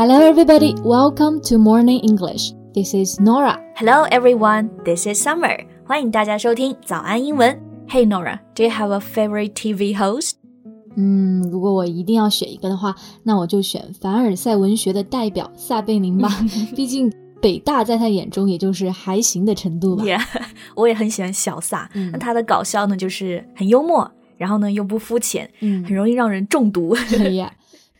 [0.00, 0.72] Hello, everybody.
[0.82, 2.54] Welcome to Morning English.
[2.72, 3.60] This is Nora.
[3.76, 4.70] Hello, everyone.
[4.82, 5.66] This is Summer.
[5.84, 7.60] 欢迎大家收听早安英文。
[7.86, 10.36] Hey, Nora, do you have a favorite TV host?
[10.96, 16.30] 嗯，如果我一定要选一个的话，那我就选凡尔赛文学的代表撒贝宁吧。
[16.74, 17.12] 毕竟
[17.42, 20.04] 北大在他眼中也就是还行的程度吧。
[20.04, 20.22] Yeah，
[20.76, 21.90] 我也很喜欢小撒。
[22.10, 26.96] 那他的搞笑呢，就是很幽默，然后呢又不肤浅，嗯，很容易让人中毒。
[26.96, 27.50] yeah.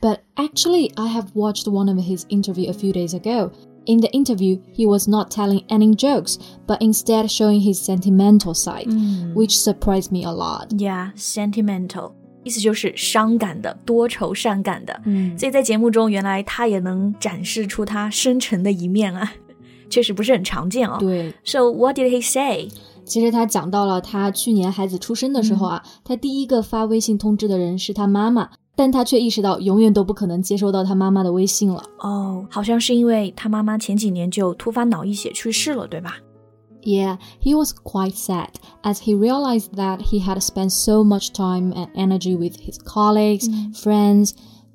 [0.00, 3.50] But actually, I have watched one of his interview a few days ago.
[3.86, 8.86] In the interview, he was not telling any jokes, but instead showing his sentimental side,
[8.86, 9.34] mm.
[9.34, 10.68] which surprised me a lot.
[10.78, 12.12] Yeah, sentimental.
[12.44, 19.32] 意思就是伤感的、多愁善感的，嗯，所以在节目中，原来他也能展示出他深沉的一面啊，
[19.88, 20.98] 确实不是很常见哦。
[21.00, 22.68] 对，So what did he say？
[23.06, 28.50] 其实他讲到了他去年孩子出生的时候啊，他第一个发微信通知的人是他妈妈。
[28.75, 31.83] 但他却意识到永远都不可能接收到他妈妈的微信了。
[31.99, 36.17] 哦，好像是因为他妈妈前几年就突发脑溢血去世了，对吧
[36.81, 38.51] ？Yeah, he was quite sad
[38.83, 43.49] as he realized that he had spent so much time and energy with his colleagues,
[43.73, 44.31] friends,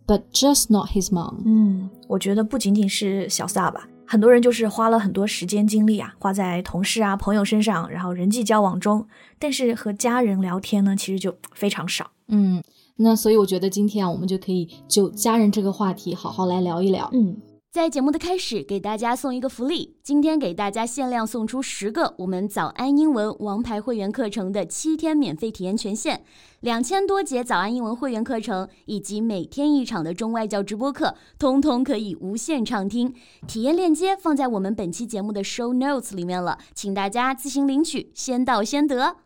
[0.07, 1.37] but just not his mom.
[1.47, 9.07] 嗯，我觉得不仅仅是小萨吧，很多人就是花了很多时间精力啊，花在同事啊、朋友身上，然后人际交往中，
[9.39, 12.11] 但是和家人聊天呢，其实就非常少。
[12.29, 12.63] 嗯。
[12.97, 17.11] 那所以我觉得今天啊，我们就可以就家人这个话题好好来聊一聊。
[17.13, 17.37] 嗯，
[17.73, 26.23] 在节目的开始，给大家送一个福利，今天给大家限量送出十个我们早安英文王牌会员课程的七天免费体验权限，
[26.61, 33.13] 两千多节早安英文会员课程以及每天一场的中外教直播课，通通可以无限畅听。
[33.49, 39.17] 体验链接放在我们本期节目的 show notes 里面了，请大家自行领取，先到先得。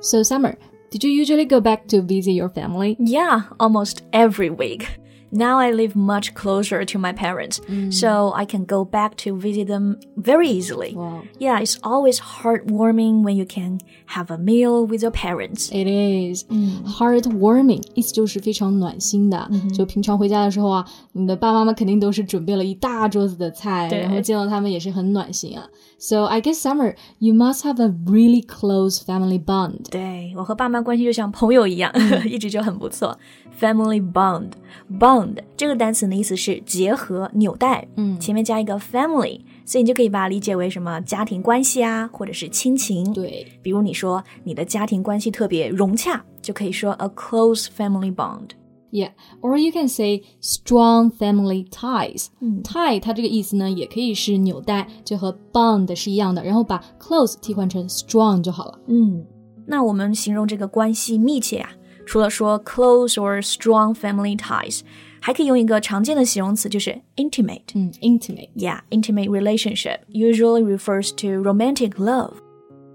[0.00, 0.56] So summer.
[0.90, 2.96] Did you usually go back to visit your family?
[2.98, 4.98] Yeah, almost every week
[5.33, 7.93] Now I live much closer to my parents, mm.
[7.93, 10.95] so I can go back to visit them very easily.
[10.95, 11.21] Wow.
[11.37, 13.77] Yeah, it's always heartwarming when you can
[14.07, 15.69] have a meal with your parents.
[15.71, 19.47] It is、嗯、heartwarming，意思就是非常暖心的。
[19.51, 25.63] 嗯、就平常回家的时候啊，你的爸爸妈妈肯定都是准备了一大桌子的菜，然后见到他们也是很暖心啊。
[25.99, 29.91] So I guess Summer, you must have a really close family bond.
[29.91, 31.93] 对我和爸妈关系就像朋友一样，
[32.25, 33.15] 一直就很不错。
[33.60, 34.50] Family bond,
[34.98, 43.12] bond 这个单词的，意思是结合、纽带，嗯，前面加一个 family，所以你就可以把它理解为什么家庭关系啊，或者是亲情。
[43.12, 48.50] 对，比如你说你的家庭关系特别融洽，就可以说 a close family bond。
[48.90, 49.10] Yeah,
[49.40, 52.26] or you can say strong family ties.
[52.40, 58.78] 嗯，tie 它这个意思呢，也可以是纽带，就和 bond 是一样的，然后把 close 替换成 strong 就好了。
[58.86, 59.24] 嗯，
[59.66, 61.70] 那我们形容这个关系密切啊，
[62.05, 64.81] 除了说 close or strong family ties。
[65.21, 67.63] 还可以用一个常见的形容词，就是 intimate。
[67.73, 72.35] 嗯，intimate。Yeah, intimate relationship usually refers to romantic love.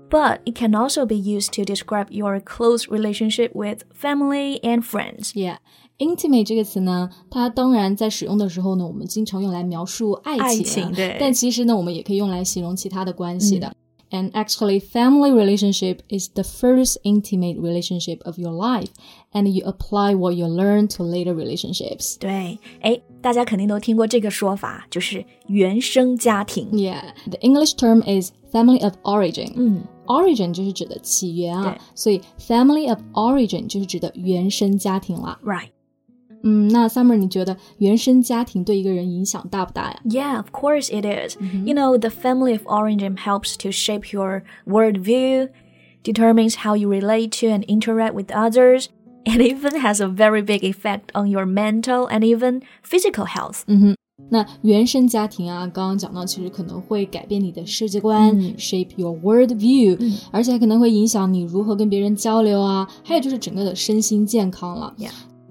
[0.08, 5.34] But it can also be used to describe your close relationship with family and friends.
[5.34, 5.58] Yeah,
[5.98, 11.19] intimate 这个词呢，它当然在使用的时候呢，我们经常用来描述爱情，爱情对。
[11.20, 13.66] 但其实呢，我们也可以用来形容其他的关系的。
[13.69, 13.75] 嗯
[14.10, 18.91] and actually, family relationship is the first intimate relationship of your life,
[19.32, 22.16] and you apply what you learn to later relationships.
[22.19, 26.70] 对，哎，大家肯定都听过这个说法，就是原生家庭。
[26.70, 29.52] Yeah, the English term is family of origin.
[29.56, 35.41] 嗯，origin 就是指的起源啊，所以 family of origin 就是指的原生家庭啦。
[35.44, 35.70] Right.
[36.42, 40.00] 嗯，那 Summer，你觉得原生家庭对一个人影响大不大呀？
[40.04, 41.38] Yeah, of course it is.
[41.38, 41.66] Mm -hmm.
[41.66, 45.48] You know, the family of origin helps to shape your worldview,
[46.02, 48.88] determines how you relate to and interact with others,
[49.25, 53.62] and even has a very big effect on your mental and even physical health.
[53.66, 53.97] 嗯哼。
[54.30, 64.94] 那原生家庭啊，刚刚讲到，其实可能会改变你的世界观、嗯、，shape your world view，、嗯、而且还可能会影响你如何跟别人交流啊，还有就是整个的身心健康了。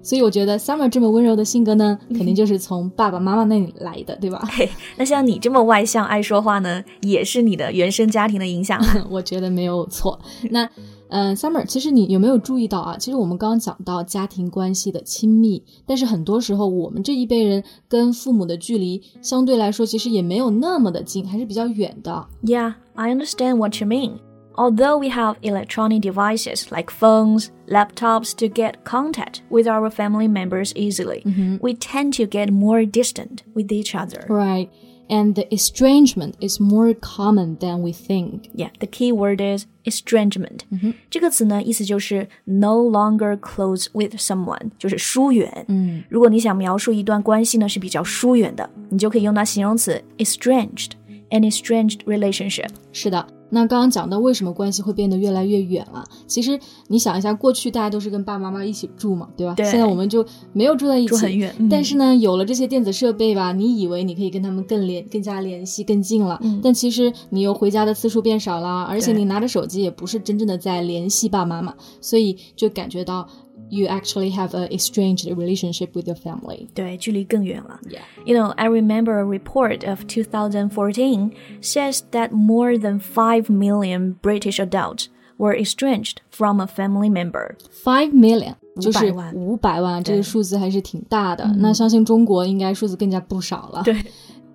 [0.09, 4.41] 所以我觉得 Summer 这么温柔的性格呢，肯定就是从爸爸妈妈那里来的，对吧？
[4.49, 4.67] 嘿，
[4.97, 8.83] 那像你这么外向、爱说话呢，也是你的原生家庭的影响。
[9.11, 10.19] 我觉得没有错。
[10.49, 10.67] 那，
[11.09, 12.97] 嗯，Summer，其实你有没有注意到啊？
[12.97, 22.25] 其实我们刚刚讲到家庭关系的亲密，但是很多时候我们这一辈人跟父母的距离相对来说，其实也没有那么的近，还是比较远的。
[22.41, 24.13] Yeah, I understand what you mean.
[24.58, 30.72] Although we have electronic devices like phones, laptops to get contact with our family members
[30.76, 31.58] easily, mm -hmm.
[31.60, 34.24] we tend to get more distant with each other.
[34.28, 34.68] Right.
[35.08, 38.50] and the estrangement is more common than we think.
[38.54, 40.64] Yeah, the key word is estrangement.
[41.10, 45.64] 这个词呢，意思就是 no longer close with someone，就是疏远。
[45.68, 50.92] 嗯，如果你想描述一段关系呢是比较疏远的，你就可以用到形容词 estranged。
[51.31, 52.69] An estranged relationship。
[52.91, 56.03] 是的，那刚刚讲到为什么关系会变得越来越远了？
[56.25, 59.53] 其实你想一下，过去大家都是跟爸爸妈妈一起住嘛，对吧？
[59.53, 59.65] 对。
[59.65, 61.53] 现在我们就没有住在一起，住很远。
[61.69, 73.27] 但是呢，有了这些电子设备吧，你以为你可以跟他们更联、更加联系、更近了，但其实你又回家的次数变少了，而且你拿着手机也不是真正的在联系爸爸妈妈，所以就感觉到。
[73.70, 76.68] you actually have a estranged relationship with your family.
[76.74, 77.80] 对，距离更远了。
[77.88, 78.02] Yeah.
[78.24, 84.58] You know, I remember a report of 2014 says that more than 5 million British
[84.58, 85.06] adults
[85.36, 87.56] were estranged from a family member.
[87.84, 91.44] 5 million 就是五百万，这个数字还是挺大的。
[91.58, 93.82] 那相信中国应该数字更加不少了。
[93.84, 93.96] 对。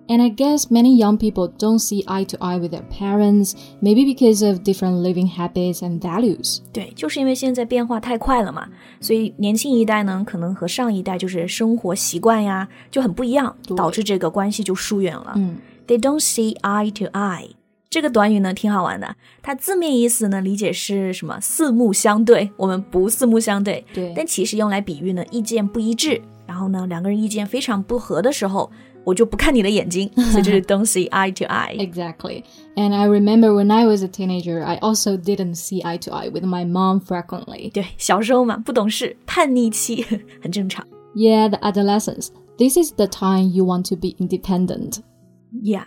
[0.07, 4.05] and I guess many young people don't see eye to eye with their parents, maybe
[4.05, 6.59] because of different living habits and values.
[6.71, 8.67] 对，就是因为现在变化太快了嘛，
[8.99, 15.33] 所以年轻一代呢，可能和上一代就是生活习惯呀就很不一样，导致这个关系就疏远了。
[15.35, 15.57] 嗯
[15.87, 17.49] ，They don't see eye to eye。
[17.87, 21.39] 这个短语呢挺好玩的，它字面意思呢理解是什么？
[21.39, 23.85] 四目相对，我们不四目相对。
[23.93, 26.21] 对，但其实用来比喻呢意见不一致，
[26.54, 28.70] 然后呢两个人意见非常不合的时候。
[29.02, 31.74] 我就不看你的眼睛，所以就是 don't see eye to eye.
[31.78, 32.44] Exactly.
[32.76, 36.30] And I remember when I was a teenager, I also didn't see eye to eye
[36.30, 37.72] with my mom frequently.
[37.72, 40.04] 对，小时候嘛，不懂事，叛逆期
[40.42, 40.86] 很正常。
[41.14, 42.28] Yeah, the adolescence.
[42.58, 44.98] This is the time you want to be independent.
[45.50, 45.86] Yeah,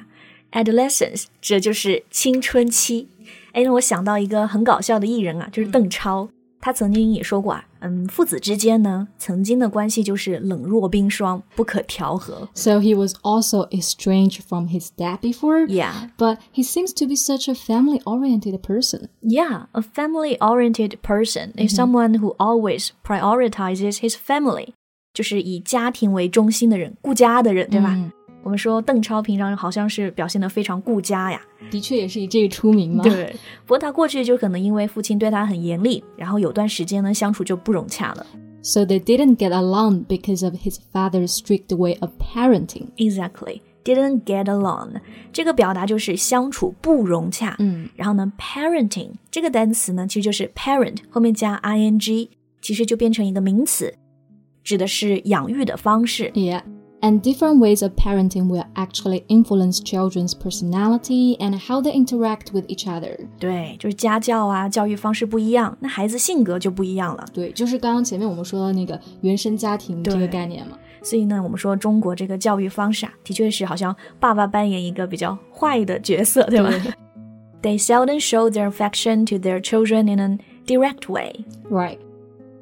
[0.52, 3.10] adolescence，这就是青春期。
[3.52, 6.30] 哎，让我想到一个很搞笑的艺人啊，就是邓超。
[6.61, 12.49] 他曾经也说过啊，嗯，父子之间呢，曾经的关系就是冷若冰霜，不可调和。
[12.55, 15.67] So he was also estranged from his dad before.
[15.69, 16.11] Yeah.
[16.19, 19.09] But he seems to be such a family-oriented person.
[19.23, 24.75] Yeah, a family-oriented person is someone who always prioritizes his family.
[25.15, 27.97] 就是以家庭为中心的人，顾家的人，对吧？
[28.43, 31.41] 我们说邓超平常好像是表现得非常顾家呀，
[31.71, 33.05] 的确也是以这个出名嘛。
[33.05, 33.35] 对，
[33.67, 38.27] 不过他过去就可能因为父亲对他很严厉，然后有段时间呢相处就不融洽了。
[38.63, 42.87] So they didn't get along because of his father's strict way of parenting.
[42.97, 45.01] Exactly, didn't get along.
[45.33, 47.57] 这个表达就是相处不融洽。
[47.59, 52.29] 嗯，然后呢，parenting 这个单词呢其实就是 parent 后面加 ing，
[52.63, 53.95] 其实就变成一个名词，
[54.65, 56.31] 指的是养育的方式。
[56.35, 56.63] Yeah.
[57.02, 62.66] And different ways of parenting will actually influence children's personality and how they interact with
[62.68, 63.18] each other.
[63.38, 67.26] 对，就是家教啊，教育方式不一样，那孩子性格就不一样了。
[67.34, 70.78] 对，就是刚刚前面我们说的那个原生家庭这个概念嘛。
[71.02, 76.70] 所以呢，我们说中国这个教育方式啊，的确是好像爸爸扮演一个比较坏的角色，对吧？
[77.62, 81.44] 对 They seldom show their affection to their children in a direct way.
[81.70, 81.98] Right.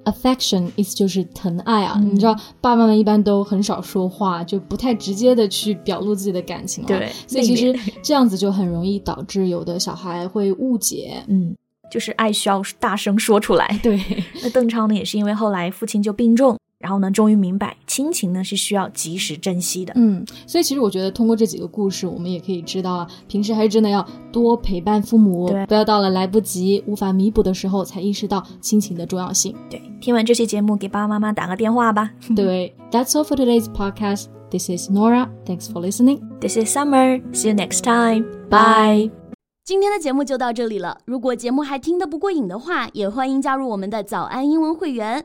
[0.06, 6.88] Affection 意思就是疼爱啊，你知道爸爸们一般都很少说话，就不太直接的去表露自己的感情了。
[6.88, 11.54] 对，所以其实这样子就很容易导致有的小孩会误解，嗯，
[11.90, 13.80] 就是爱需要大声说出来。
[13.82, 14.00] 对，
[14.42, 16.56] 那邓超呢，也是因为后来父亲就病重。
[16.86, 19.92] 然后呢，终于明白亲情呢是需要及时珍惜的。
[19.96, 29.52] 嗯，所以其实我觉得通过这几个故事，我们也可以知道啊，平时还是真的要多陪伴父母，不要到了来不及、无法弥补的时候才意识到亲情的重要性。
[29.68, 32.08] 对，听完这期节目，给爸爸妈妈打个电话吧。
[32.36, 34.26] 对，That's all for today's podcast.
[34.48, 35.28] This is Nora.
[35.44, 36.20] Thanks for listening.
[36.38, 37.20] This is Summer.
[37.32, 38.26] See you next time.
[38.48, 39.10] Bye.
[39.64, 40.98] 今天的节目就到这里了。
[41.04, 45.24] 如果节目还听得不过瘾的话，也欢迎加入我们的早安英文会员。